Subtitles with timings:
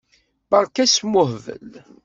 [0.51, 1.71] Berka asmuhbel.